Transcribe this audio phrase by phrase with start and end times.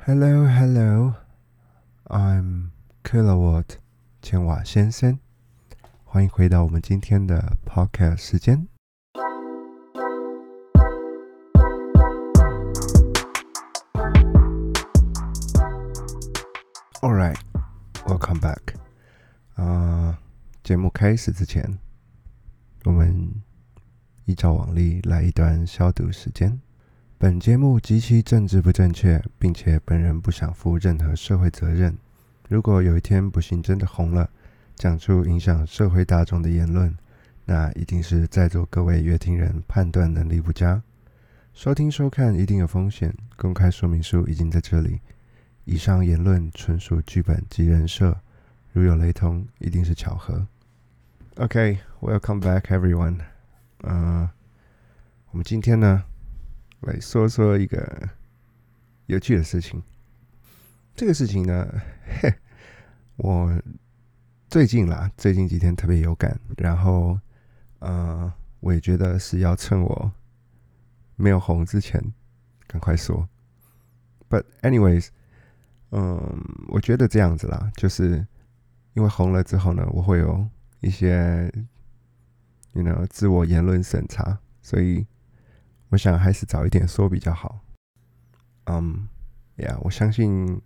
[0.00, 1.14] Hello, hello,
[2.04, 2.70] I'm
[3.02, 3.76] Kilowatt
[4.22, 5.18] 千瓦先生，
[6.04, 8.68] 欢迎回到我们今天的 Podcast 时间。
[17.02, 17.38] All right,
[18.06, 18.74] welcome back.
[19.54, 20.18] 啊、
[20.62, 21.78] 节目开始之前，
[22.84, 23.42] 我们
[24.24, 26.60] 依照往例来一段消毒时间。
[27.21, 31.95] 本节目极其政治不正确，并且本人不想负任何社会责任。
[32.49, 34.27] 如果有一天不幸真的红了，
[34.73, 36.97] 讲出影响社会大众的言论，
[37.45, 40.81] 那一定是在座各位乐听人判断能力不佳。
[41.53, 44.99] 收听收看一定有风险，公开说明书已经在这里。
[45.65, 48.19] 以上言论纯属剧本及人设，
[48.73, 50.47] 如有雷同，一定是巧合。
[51.35, 53.19] OK，welcome、back everyone。
[53.83, 54.27] 嗯、
[55.29, 56.03] 我们今天呢？
[56.81, 58.09] 来说说一个
[59.05, 59.81] 有趣的事情。
[60.95, 61.67] 这个事情呢，
[62.19, 62.33] 嘿，
[63.17, 63.61] 我
[64.49, 67.19] 最近啦，最近几天特别有感，然后，
[67.79, 70.11] 呃，我也觉得是要趁我
[71.15, 72.01] 没有红之前
[72.65, 73.29] 赶快说。
[74.27, 75.09] But anyways，
[75.91, 78.25] 嗯，我觉得这样子啦，就是
[78.95, 81.51] 因为红了之后呢，我会有一些
[82.73, 85.05] ，you know，自我言论审查，所以。
[85.91, 87.59] 我想还是早一点说比较好。
[88.67, 89.09] 嗯，
[89.57, 90.61] 呀，我相信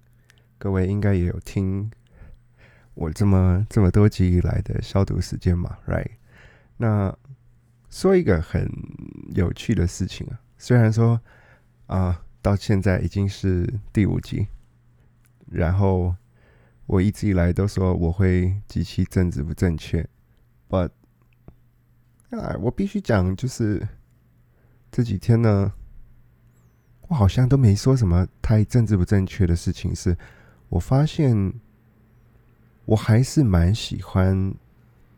[0.59, 1.89] 各位应该也有听
[2.93, 6.11] 我这么这么多集以来的消毒时间嘛，right？
[6.77, 7.11] 那
[7.89, 8.69] 说一个很
[9.33, 11.19] 有趣的事情啊，虽然说
[11.87, 14.45] 啊，到现在已经是第五集，
[15.47, 16.15] 然后
[16.85, 20.07] 我一直以来都说我会极其政治不正确
[20.69, 20.91] ，but
[22.29, 23.87] 啊，我必须讲就是。
[24.95, 25.73] 这几天呢，
[27.09, 29.93] 我好像都没说什么太政治不正确的事情。
[29.93, 30.15] 是
[30.69, 31.53] 我发现，
[32.85, 34.55] 我还是蛮喜欢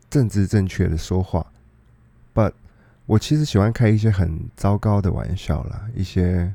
[0.10, 1.46] 政治正确的说话。
[2.34, 2.54] But
[3.06, 6.52] 我其实喜欢开一些很糟糕的玩笑啦，一些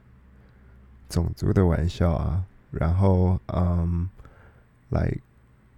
[1.09, 4.09] 种族的玩笑啊，然后嗯，
[4.89, 5.17] 来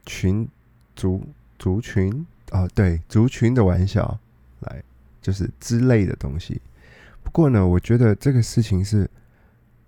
[0.06, 0.48] 群
[0.96, 1.22] 族
[1.58, 4.18] 族群啊，对族群的玩笑，
[4.60, 4.82] 来
[5.20, 6.58] 就是之类的东西。
[7.34, 9.10] 不过呢，我觉得这个事情是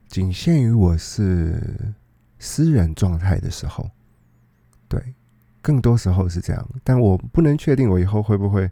[0.09, 1.95] 仅限于我是
[2.41, 3.89] 私人状态的时候，
[4.89, 5.15] 对，
[5.63, 6.69] 更多时候是这样。
[6.83, 8.69] 但我不能确定我以后会不会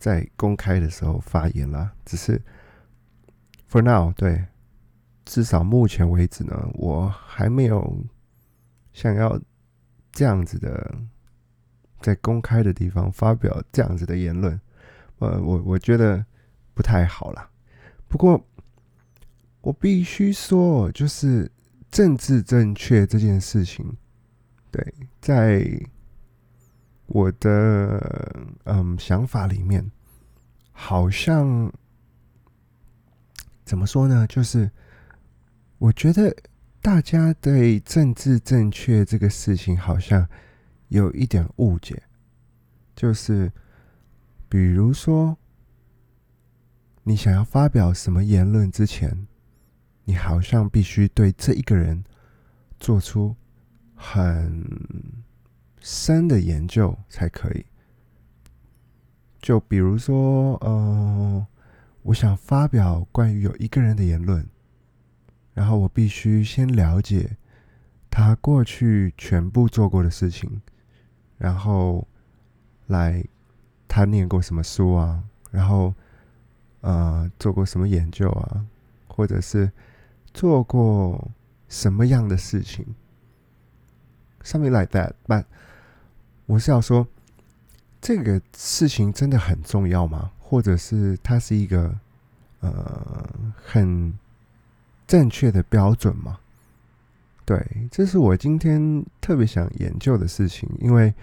[0.00, 1.92] 在公开的时候发言啦。
[2.04, 2.42] 只是
[3.70, 4.46] for now，对，
[5.24, 8.04] 至少目前为止呢，我还没有
[8.92, 9.40] 想要
[10.10, 10.92] 这样子的
[12.00, 14.60] 在公开的地方发表这样子的言论。
[15.20, 16.26] 呃，我我觉得
[16.74, 17.48] 不太好啦。
[18.12, 18.46] 不过，
[19.62, 21.50] 我必须说，就是
[21.90, 23.96] 政治正确这件事情，
[24.70, 25.66] 对，在
[27.06, 29.90] 我的嗯想法里面，
[30.72, 31.72] 好像
[33.64, 34.26] 怎么说呢？
[34.26, 34.70] 就是
[35.78, 36.36] 我觉得
[36.82, 40.28] 大家对政治正确这个事情，好像
[40.88, 42.02] 有一点误解，
[42.94, 43.50] 就是
[44.50, 45.34] 比如说。
[47.04, 49.26] 你想要发表什么言论之前，
[50.04, 52.04] 你好像必须对这一个人
[52.78, 53.34] 做出
[53.96, 54.64] 很
[55.80, 57.66] 深的研究才可以。
[59.40, 61.44] 就比如说，呃，
[62.02, 64.46] 我想发表关于有一个人的言论，
[65.54, 67.36] 然后我必须先了解
[68.08, 70.62] 他过去全部做过的事情，
[71.36, 72.06] 然后
[72.86, 73.24] 来
[73.88, 75.92] 他念过什么书啊，然后。
[76.82, 78.64] 呃，做过什么研究啊？
[79.08, 79.70] 或者是
[80.34, 81.30] 做过
[81.68, 82.84] 什么样的事情
[84.42, 85.12] ？Something like that。
[85.26, 85.44] 但
[86.46, 87.06] 我是要说，
[88.00, 90.32] 这个事情真的很重要吗？
[90.40, 91.94] 或者是它是一个
[92.60, 94.12] 呃很
[95.06, 96.40] 正确的标准吗？
[97.44, 101.14] 对，这是我今天特别想研究的事情，因为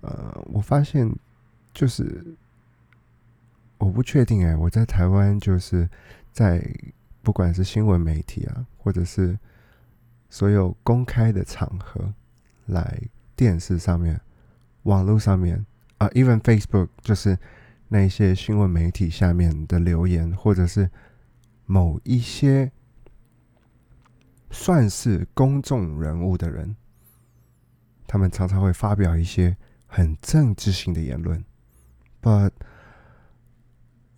[0.00, 1.08] 呃，我发现
[1.72, 2.34] 就是。
[3.80, 5.88] 我不确定哎，我在台湾就是
[6.32, 6.62] 在
[7.22, 9.38] 不管是新闻媒体啊，或者是
[10.28, 12.12] 所有公开的场合，
[12.66, 13.02] 来
[13.34, 14.20] 电视上面、
[14.82, 15.64] 网络上面
[15.96, 17.38] 啊，even Facebook，就是
[17.88, 20.90] 那些新闻媒体下面的留言，或者是
[21.64, 22.70] 某一些
[24.50, 26.76] 算是公众人物的人，
[28.06, 29.56] 他们常常会发表一些
[29.86, 31.42] 很政治性的言论
[32.20, 32.50] ，but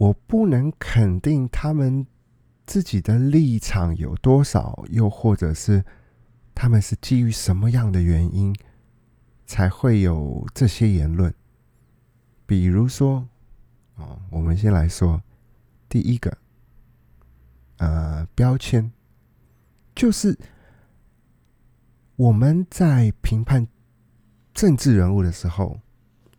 [0.03, 2.05] 我不能肯定他们
[2.67, 5.85] 自己的立场有多少，又或者是
[6.57, 8.53] 他们是基于什么样的原因
[9.47, 11.33] 才会有这些言论？
[12.47, 13.29] 比如说，
[13.95, 15.23] 哦，我们先来说
[15.89, 16.37] 第一个，
[17.77, 18.91] 呃，标签，
[19.95, 20.37] 就是
[22.17, 23.69] 我们在评判
[24.53, 25.79] 政治人物的时候，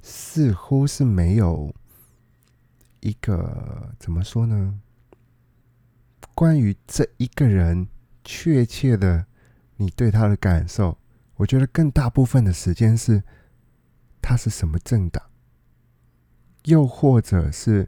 [0.02, 1.74] 似乎是没有
[3.04, 4.80] 一个怎么说呢？
[6.34, 7.88] 关于这一个人
[8.24, 9.26] 确切的
[9.78, 10.98] 你对他的感受，
[11.36, 13.22] 我觉得更大部分的时间是
[14.22, 15.24] 他是什么政党，
[16.64, 17.88] 又或者是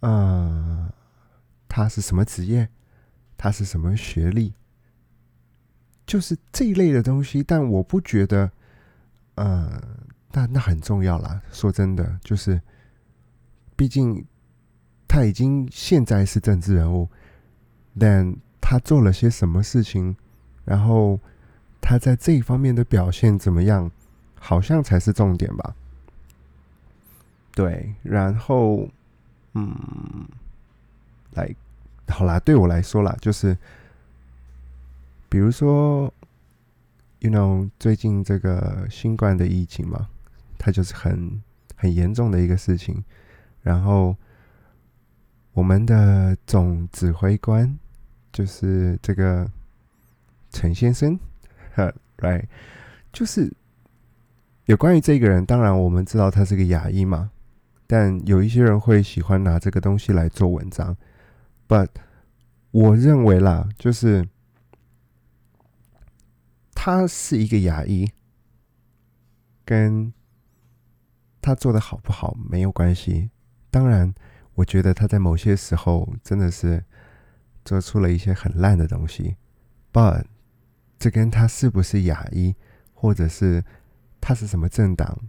[0.00, 0.90] 呃
[1.68, 2.68] 他是什么职业，
[3.36, 4.54] 他是什么学历，
[6.06, 7.42] 就是这一类的东西。
[7.42, 8.50] 但我不觉得，
[9.34, 9.82] 呃，
[10.32, 11.42] 那那很重要啦。
[11.52, 12.62] 说真的，就是
[13.76, 14.24] 毕竟。
[15.08, 17.08] 他已经现在是政治人物，
[17.98, 20.16] 但他做了些什么事情，
[20.64, 21.18] 然后
[21.80, 23.88] 他在这一方面的表现怎么样，
[24.34, 25.74] 好像才是重点吧？
[27.54, 28.88] 对，然后，
[29.54, 29.74] 嗯，
[31.34, 31.54] 来，
[32.08, 33.56] 好啦，对我来说啦，就是，
[35.28, 36.12] 比如说
[37.20, 40.08] ，you know，最近这个新冠的疫情嘛，
[40.58, 41.40] 它就是很
[41.76, 43.02] 很严重的一个事情，
[43.66, 44.16] 然后。
[45.56, 47.78] 我们的总指挥官
[48.30, 49.50] 就是这个
[50.50, 51.18] 陈先生，
[52.20, 52.44] right？
[53.10, 53.50] 就是
[54.66, 57.30] 有关于这个人，当然我们知道他是个亚裔嘛，
[57.86, 60.94] 但有一些人会喜欢拿这个东西来做文章。
[61.66, 61.88] But
[62.70, 64.28] 我认为啦，就是
[66.74, 68.10] 他是一个亚裔，
[69.64, 70.12] 跟
[71.40, 73.30] 他做的好不好没有关系，
[73.76, 74.14] 当然。
[74.58, 76.82] 我觉得他在某些时候真的是
[77.62, 79.36] 做出了一些很烂的东西
[79.92, 80.24] ，but
[80.98, 82.54] 这跟他是不是亚裔，
[82.94, 83.62] 或者是
[84.18, 85.28] 他是什么政党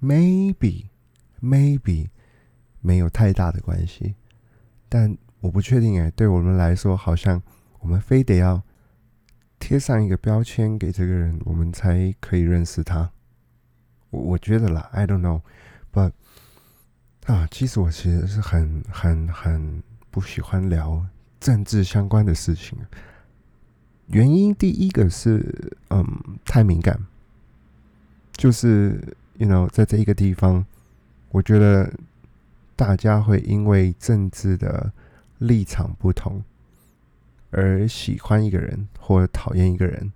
[0.00, 0.86] ，maybe
[1.42, 2.08] maybe
[2.80, 4.14] 没有太大的关系，
[4.88, 7.42] 但我不确定哎，对我们来说，好像
[7.80, 8.62] 我们非得要
[9.58, 13.12] 贴上一个标签给这个人，我们才可以认识他。
[14.08, 16.12] 我我觉得啦，I don't know，but。
[17.26, 21.06] 啊，其实我其实是很很很不喜欢聊
[21.38, 22.76] 政治相关的事情。
[24.08, 26.04] 原因第一个是，嗯，
[26.44, 26.98] 太敏感。
[28.32, 29.00] 就是
[29.34, 30.64] ，you know，在这一个地方，
[31.30, 31.92] 我觉得
[32.74, 34.92] 大家会因为政治的
[35.38, 36.42] 立场不同
[37.50, 40.12] 而喜欢一个人或讨厌一个人。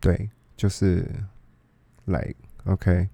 [0.00, 1.06] 对，就是
[2.06, 3.08] ，like OK。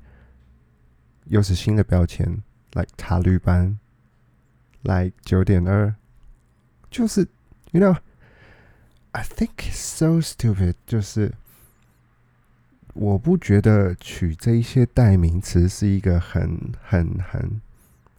[1.29, 2.25] 又是新的标签
[2.73, 3.77] ，like 塔绿班
[4.83, 5.93] ，like 九点二，
[6.89, 7.27] 就是
[7.73, 11.35] ，you know，I think so stupid，就是
[12.95, 17.61] 我不觉得取这一些代名词是一个很很很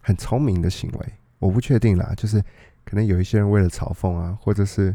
[0.02, 1.14] 很聪明的行为。
[1.40, 2.44] 我不确定啦，就是
[2.84, 4.94] 可能有一些人为了嘲讽啊，或者是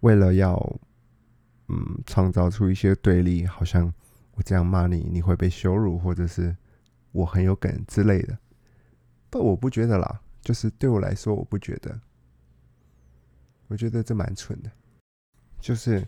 [0.00, 0.54] 为了要
[1.68, 3.90] 嗯创造出一些对立，好像
[4.34, 6.54] 我这样骂你，你会被羞辱，或者是。
[7.12, 8.36] 我很有梗之类的，
[9.30, 10.20] 不，我不觉得啦。
[10.42, 12.00] 就是对我来说，我不觉得。
[13.68, 14.70] 我觉得这蛮蠢的。
[15.60, 16.04] 就是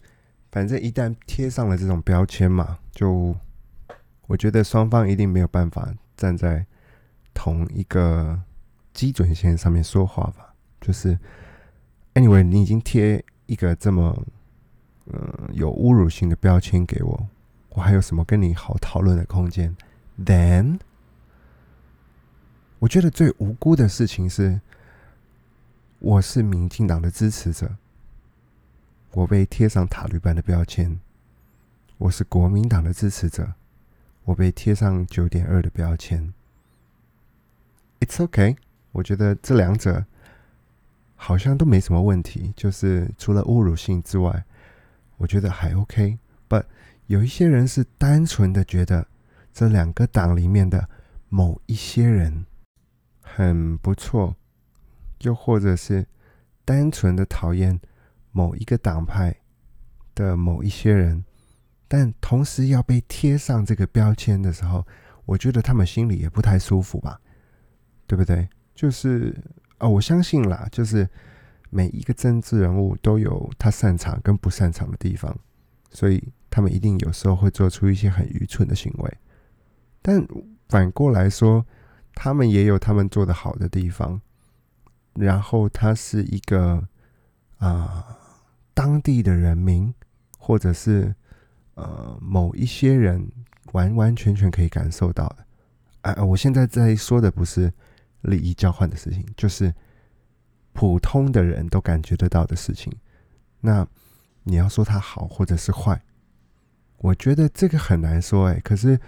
[0.51, 3.37] 反正一旦贴上了这种标签嘛，就
[4.26, 6.67] 我觉得双方一定没有办法站在
[7.33, 8.43] 同一个
[8.93, 10.52] 基准线上面说话吧。
[10.81, 11.17] 就是
[12.14, 14.21] ，anyway，你已经贴一个这么
[15.07, 17.28] 嗯有侮辱性的标签给我，
[17.69, 19.76] 我还有什么跟你好讨论的空间
[20.19, 20.81] ？Then。
[22.81, 24.61] 我觉得最无辜的事情是，
[26.00, 27.76] 我是民进党的支持者，
[29.12, 30.99] 我被贴上塔绿班的标签；
[31.97, 33.54] 我是国民党的支持者，
[34.25, 36.35] 我被贴上九点二的标签。
[38.00, 38.57] It's OK，
[38.93, 40.04] 我觉得这两者
[41.16, 44.45] 好像都没什么问题，就是除了侮辱性之外，
[45.16, 46.19] 我觉得还 OK。
[46.50, 46.64] But
[47.07, 49.07] 有一些人是单纯的觉得
[49.54, 50.87] 这两个党里面的
[51.31, 52.45] 某一些人。
[53.26, 54.37] 很不错，
[55.23, 56.07] 又或者是
[56.64, 57.81] 单纯的讨厌
[58.31, 59.35] 某一个党派
[60.14, 61.25] 的某一些人，
[61.88, 64.87] 但同时要被贴上这个标签的时候，
[65.25, 67.19] 我觉得他们心里也不太舒服吧，
[68.07, 68.49] 对不对？
[68.75, 69.35] 就是
[69.78, 71.09] 啊，我相信啦，就是
[71.71, 75.37] 每一个政治人物都有他擅长跟不擅长的地方，
[75.90, 79.19] 所以他们一定有时候会做出一些很愚蠢的行为，
[80.02, 80.25] 但
[80.69, 81.66] 反过来说。
[82.14, 84.21] 他们也有他们做的好的地方，
[85.14, 86.87] 然后他是一个
[87.59, 88.18] 啊，
[88.73, 89.92] 当地的人民，
[90.38, 91.14] 或者是
[91.75, 93.30] 呃某一些人，
[93.73, 95.47] 完完全全可以感受到的。
[96.02, 97.73] 哎，我现在在说的不是
[98.23, 99.75] 利益交换的事情，就是
[100.73, 102.92] 普通的人都感觉得到的事情。
[103.61, 103.87] 那
[104.42, 106.02] 你要说它好或者是坏，
[106.99, 108.49] 我觉得这个很难说。
[108.49, 109.00] 哎，可是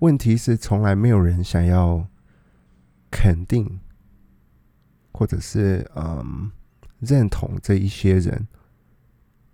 [0.00, 2.08] 问题是，从来没有人想要
[3.12, 3.78] 肯定，
[5.12, 6.50] 或者是嗯
[6.98, 8.48] 认同这一些人，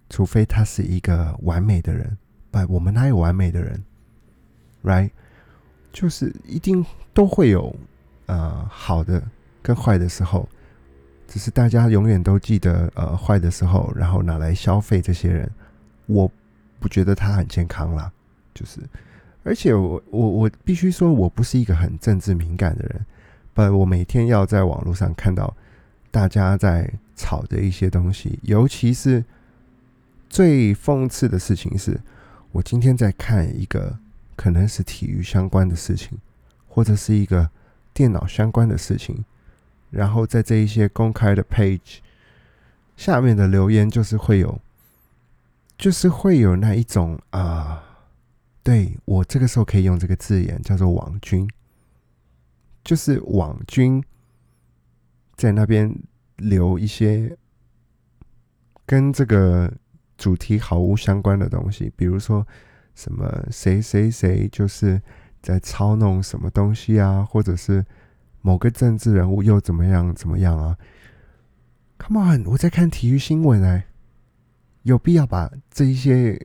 [0.08, 2.16] 除非他是一个完美的人。
[2.50, 3.84] 不，我们哪有完美的人
[4.82, 5.10] ？Right？
[5.92, 7.74] 就是一定都会有
[8.26, 9.22] 呃好的
[9.60, 10.48] 跟坏的时候，
[11.26, 15.50] 只是大家永远都记得呃坏的时候，然后拿来消费这些人，
[16.06, 16.30] 我
[16.78, 18.12] 不觉得他很健康啦。
[18.54, 18.80] 就是，
[19.42, 23.06] 而且我我我必须说，我不是一个很政治敏感的人，
[23.58, 25.52] 呃，我每天要在网络上看到
[26.12, 29.24] 大家在吵的一些东西，尤其是
[30.28, 32.00] 最讽刺的事情是，
[32.52, 33.98] 我今天在看一个。
[34.38, 36.16] 可能是体育相关的事情，
[36.68, 37.50] 或者是一个
[37.92, 39.24] 电脑相关的事情，
[39.90, 41.96] 然后在这一些公开的 page
[42.96, 44.60] 下面的留言，就是会有，
[45.76, 47.82] 就是会有那一种啊，
[48.62, 51.50] 对我这个时候可以用这个字眼叫做网军，
[52.88, 54.02] 就是网军
[55.36, 55.94] 在那边
[56.36, 57.36] 留一些
[58.86, 59.70] 跟这个
[60.16, 62.46] 主题毫无相关的东西，比如说。
[62.94, 65.00] 什么谁谁谁就是
[65.40, 67.86] 在操弄什么东西啊，或者是
[68.42, 70.76] 某个政治人物又怎么样怎么样啊
[71.98, 73.86] ？Come on，我在看体育新闻哎，
[74.82, 76.44] 有必要把这一些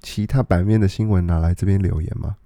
[0.00, 2.36] 其他版面的新闻拿来这边留言吗？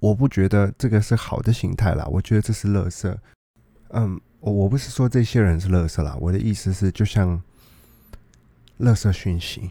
[0.00, 3.18] 我不觉得这个是好的形态啦，我觉得这是乐色。
[3.90, 7.42] 嗯，我我不是说这些人是乐色啦，我的意思是就像
[8.76, 9.70] 乐色讯息。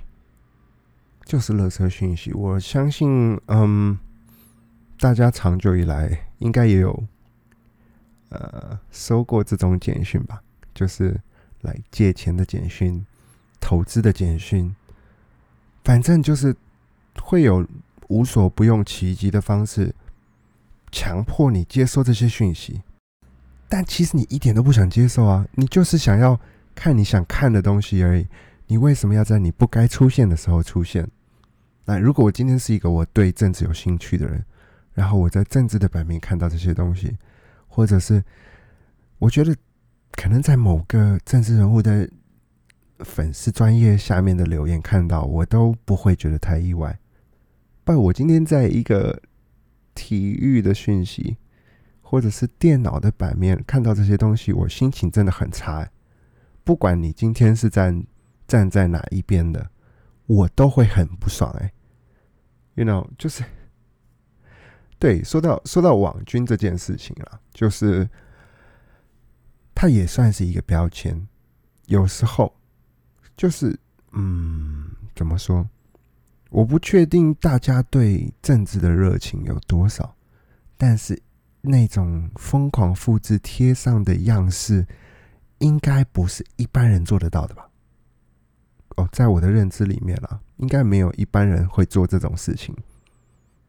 [1.26, 4.00] 就是乐色讯息，我相信，嗯，
[4.98, 7.04] 大家长久以来应该也有，
[8.30, 10.42] 呃，收过这种简讯吧？
[10.74, 11.20] 就是
[11.64, 13.06] 来借钱的简讯、
[13.60, 14.74] 投资的简讯，
[15.84, 16.56] 反正就是
[17.22, 17.68] 会有
[18.08, 19.94] 无所不用其极的方式，
[20.98, 22.82] 强迫你接受这些讯息。
[23.70, 26.40] 但其实你一点都不想接受啊，你就是想要
[26.74, 28.26] 看你想看的东西而已。
[28.66, 31.08] 你为什么要在你不该出现的时候出现？
[31.86, 34.44] 那如果我今天是一个我对政治有兴趣的人，
[34.96, 37.16] 然后我在政治的版面看到这些东西，
[37.68, 38.24] 或者是
[39.20, 39.56] 我觉得
[40.14, 42.10] 可能在某个政治人物的
[43.02, 46.98] 粉丝专业下面的留言看到，我都不会觉得太意外。
[47.84, 49.22] 不，我今天在一个
[49.98, 51.38] 体育的讯息，
[52.02, 55.90] 或者是电脑的版面看到这些东西，我心情真的很差。
[56.64, 58.06] 不管你今天是站
[58.48, 59.72] 站在哪一边的，
[60.28, 61.74] 我都会很不爽哎。
[62.76, 63.44] You know，就是
[65.00, 68.08] 对说到说到网军这件事情啊，就是
[69.74, 71.28] 它也算是一个标签。
[71.88, 72.54] 有时候
[73.36, 73.78] 就是
[74.12, 75.68] 嗯，怎么说？
[76.50, 80.16] 我不确定大家对政治的热情有多少，
[80.78, 81.22] 但是
[81.62, 84.86] 那种疯狂复制贴上的样式，
[85.60, 87.70] 应该不是一般人做得到的吧？
[88.96, 90.40] 哦，在我的认知里面啦。
[90.58, 92.76] 应该没有一般人会做这种事情。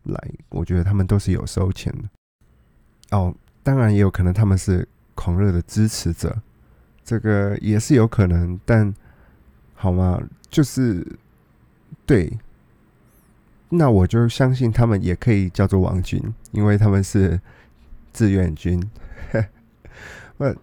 [0.05, 0.19] 来，
[0.49, 2.09] 我觉得他们都是有收钱的。
[3.11, 6.41] 哦，当然也有可能他们是狂热的支持者，
[7.05, 8.59] 这个也是有可能。
[8.65, 8.95] 但
[9.75, 10.19] 好吗？
[10.49, 11.07] 就是
[12.07, 12.33] 对，
[13.69, 16.23] 那我就相信他们也可以叫做王军，
[16.53, 17.41] 因为他们是
[18.13, 18.83] 志愿军。
[20.39, 20.57] 我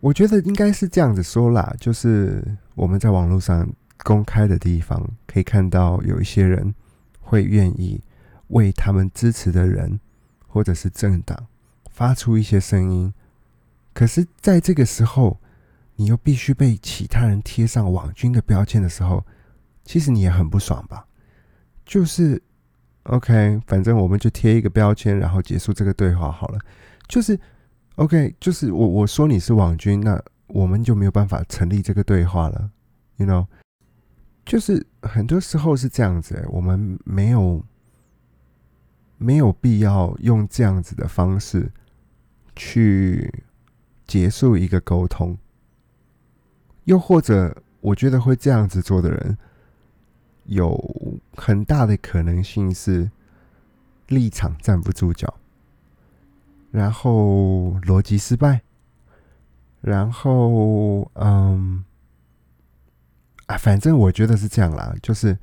[0.00, 2.42] 我觉得应该是这样子说啦，就是
[2.74, 3.68] 我们在网络上。
[4.02, 6.74] 公开的地方可以看到，有一些人
[7.20, 8.02] 会愿意
[8.48, 10.00] 为他们支持的人
[10.48, 11.46] 或者是政党
[11.90, 13.12] 发出一些声音。
[13.92, 15.38] 可是，在这个时候，
[15.96, 19.22] 你又必须被其他人贴上网军的标签的时候，
[19.84, 21.04] 其实你也很不爽吧？
[21.90, 22.40] 就是
[23.02, 26.58] OK，反正我们就贴一个标签，然后结束这个对话好了。
[27.08, 27.36] 就是
[27.96, 32.70] OK，就是我我说你是网军，那我们就没有办法成立这个对话了
[33.16, 33.44] ，You know？
[34.46, 37.60] 就是很多时候是这样子，我们没有
[39.18, 41.72] 没有必要用这样子的方式
[42.54, 43.42] 去
[44.06, 45.36] 结束一个沟通，
[46.84, 49.36] 又或者我觉得会这样子做的人，
[50.50, 50.78] 有
[51.34, 53.10] 很大的可能性是
[54.06, 55.34] 立场站不住脚，
[56.70, 58.60] 然后逻辑失败，
[59.80, 61.84] 然后嗯。
[63.46, 65.36] 啊，反正我觉得是这样啦，就是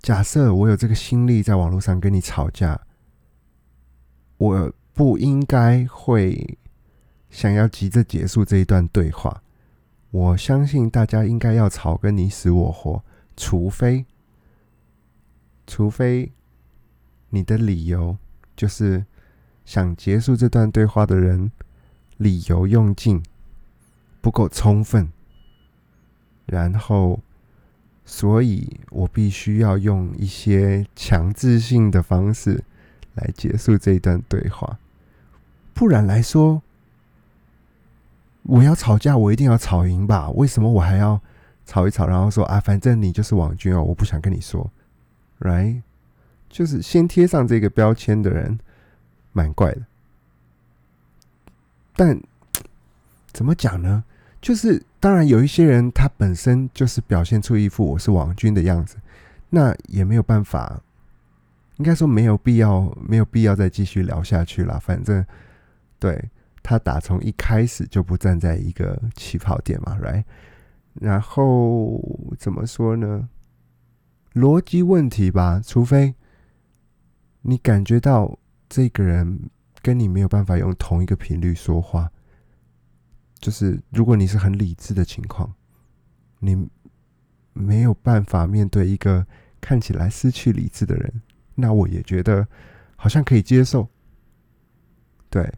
[0.00, 2.78] 假设我有这个心力在网络上跟你吵架，
[4.36, 6.58] 我不应该会
[7.30, 9.42] 想要急着结束这一段对话。
[10.10, 13.02] 我相信大家应该要吵个你死我活，
[13.38, 14.04] 除非，
[15.66, 16.32] 除非
[17.30, 18.16] 你的理由
[18.56, 19.04] 就是
[19.64, 21.50] 想结束这段对话的人
[22.16, 23.22] 理由用尽，
[24.20, 25.10] 不够充分，
[26.46, 27.20] 然后，
[28.04, 32.64] 所以我必须要用一些强制性的方式
[33.14, 34.78] 来结束这一段对话，
[35.74, 36.62] 不然来说。
[38.48, 40.30] 我要吵架，我一定要吵赢吧？
[40.30, 41.20] 为什么我还要
[41.64, 44.70] 吵一吵，然后说啊，反正你就是网军哦，我不想跟你说
[45.40, 45.82] ，right？
[46.48, 48.58] 就是先贴上这个标签的人，
[49.32, 49.82] 蛮怪的。
[51.94, 52.20] 但
[53.32, 54.04] 怎么讲呢？
[54.40, 58.96] 就是当然有一些人，他本身就是表现出一副我是王军的样子，
[59.50, 60.80] 那也没有办法，
[61.76, 64.78] 应该说没有必要，没有必要再继续聊下去了。
[64.80, 65.24] 反正
[65.98, 66.28] 对。
[66.68, 70.24] 他打从一开始就不站在一个起跑点嘛，right？
[70.94, 72.02] 然后
[72.40, 73.28] 怎么说呢？
[74.36, 76.14] 逻辑问题吧，除非
[77.40, 78.38] 你感觉到
[78.68, 79.48] 这个人
[79.80, 82.10] 跟你没有办法用同一个频率说话，
[83.38, 85.50] 就是如果你是很理智的情况，
[86.38, 86.68] 你
[87.54, 89.26] 没有办法面对一个
[89.58, 91.22] 看起来失去理智的人，
[91.54, 92.46] 那我也觉得
[92.94, 93.88] 好像可以接受，
[95.30, 95.50] 对。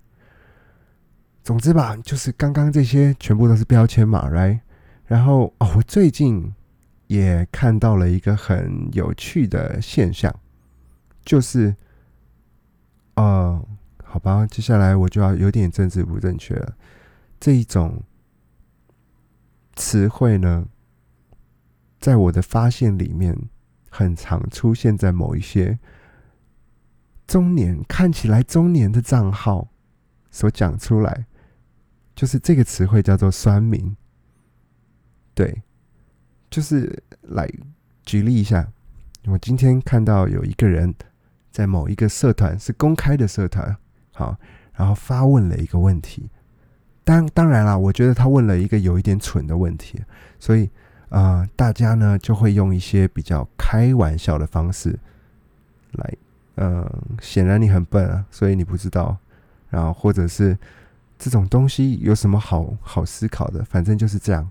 [1.42, 4.60] 总之吧，就是刚刚这些全部都是标签嘛，right？
[5.06, 6.54] 然后哦，我最近
[7.08, 10.34] 也看到了一个很有趣的现象，
[11.24, 11.74] 就是，
[13.14, 13.62] 呃，
[14.04, 16.76] 好吧，接下来我就要有点政治不正确了。
[17.40, 18.02] 这一种
[19.74, 20.66] 词汇呢，
[21.98, 23.36] 在我的发现里面，
[23.90, 25.78] 很常出现在某一些
[27.26, 29.68] 中年看起来中年的账号
[30.30, 31.26] 所讲出来。
[32.14, 33.96] 就是这个词汇叫做“酸民”，
[35.36, 35.62] 对，
[36.50, 37.48] 就是来
[38.04, 38.66] 举例一下。
[39.26, 40.94] 我今天看到有一个人
[41.50, 43.76] 在某一个社团是公开的社团，
[44.12, 44.36] 好，
[44.74, 46.28] 然后发问了一个问题。
[47.04, 50.02] 当当然啦，我觉得他问了一个有一点蠢的问题，
[50.38, 50.70] 所以
[51.08, 54.98] 啊，大家呢就会用一些比较开玩笑的方式
[55.92, 56.14] 来，
[56.56, 56.88] 嗯，
[57.20, 59.16] 显然你很笨啊，所以你不知道，
[59.70, 60.56] 然后或者是。
[61.20, 63.64] 这种东西有什么好好思考的？
[63.64, 64.48] 反正就是这样。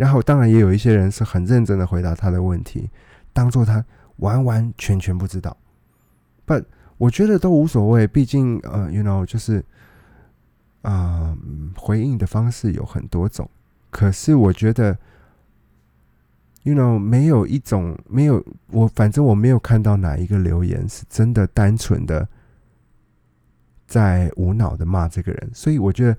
[0.00, 2.88] 然后，当然也有一些人是很认真的回答他的问题，
[3.34, 3.84] 当做他
[4.16, 5.54] 完完全全不知道。
[6.46, 6.64] But
[6.96, 9.62] 我觉得都无所谓，毕竟呃，you know，就是
[10.80, 11.36] 啊，
[11.76, 13.46] 回应的方式有很多种。
[13.90, 14.96] 可是我觉得
[16.62, 22.26] ，you know，没有一种没有我，反正我没有看到哪一个留言是真的单纯的。
[23.86, 26.16] 在无脑的骂这个人，所以我觉得，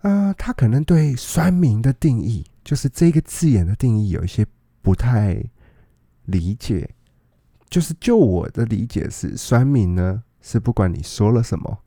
[0.00, 4.46] 啊，他可能对“酸民”的定义，就是这个字眼的定义，有一些
[4.80, 5.42] 不太
[6.26, 6.88] 理解。
[7.68, 11.78] 就是就我的理解是，“酸民”呢是不管你说了什么，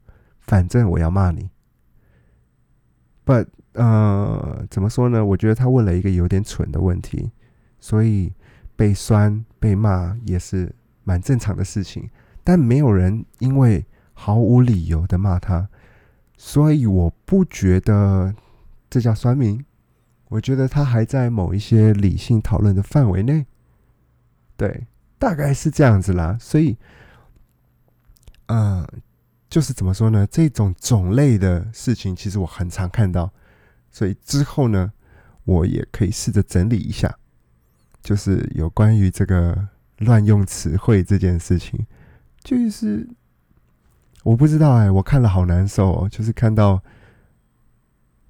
[0.42, 1.50] 反正我要骂你。
[3.26, 5.24] But 呃，怎么说呢？
[5.24, 7.32] 我觉得他问了一个有点蠢的问题，
[7.80, 8.34] 所以
[8.76, 12.10] 被酸被骂也是蛮正常的事情。
[12.44, 15.70] 但没有人因为毫无理由的骂他，
[16.44, 18.34] 所以我不觉得
[18.90, 19.64] 这叫酸民。
[20.28, 23.46] 我觉得他还在某一些理性讨论的范围内。
[24.58, 24.88] 对，
[25.20, 26.36] 大概是这样子啦。
[26.42, 26.76] 所以，
[28.48, 28.84] 嗯，
[29.52, 30.28] 就是怎么说呢？
[30.32, 33.32] 这种种类的事情，其实我很常看到。
[33.92, 34.92] 所以之后呢，
[35.44, 37.16] 我也可以试着整理一下，
[38.02, 39.68] 就是有关于这个
[40.00, 41.86] 乱用词汇这件事情。
[42.44, 43.08] 就是
[44.24, 46.10] 我不知道哎，我看了好难受哦。
[46.10, 46.82] 就是看到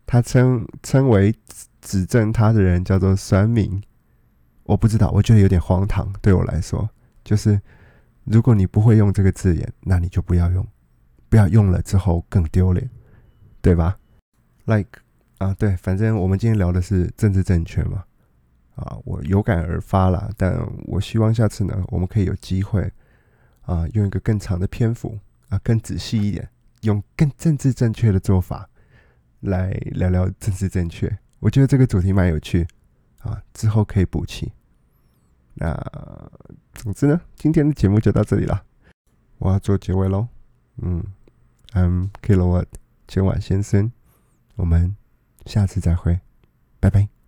[0.06, 1.34] 他称称为
[1.82, 3.82] 指正他的人叫做酸民，
[4.64, 6.12] 我不知道，我觉得有点荒唐。
[6.22, 6.90] 对我来说，
[7.24, 7.60] 就是
[8.24, 10.66] 如果你不会用这个字眼，那你就不要用，
[11.30, 12.90] 不要用了之后更丢脸，
[13.62, 13.98] 对吧
[14.66, 15.00] ？Like
[15.40, 18.04] 啊，对，反正我们今天聊的是政治正确嘛。
[18.76, 22.92] 啊，我有感而发了，但我希望下次呢，我们可以有机会。
[23.64, 25.18] 啊，用一个更长的篇幅
[25.52, 26.50] 啊，更仔细一点，
[26.82, 28.68] 用更政治正确的做法
[29.42, 31.20] 来聊聊政治正确。
[31.40, 32.66] 我觉得这个主题蛮有趣
[33.20, 34.52] 啊，之后可以补齐。
[35.54, 35.76] 那
[36.74, 38.64] 总之呢，今天的节目就到这里了，
[39.38, 40.28] 我要做结尾喽。
[40.78, 41.04] 嗯
[41.74, 42.68] ，I'm Kilowatt
[43.08, 43.92] 千瓦先生，
[44.56, 44.96] 我们
[45.46, 46.22] 下次再会，
[46.80, 47.21] 拜拜。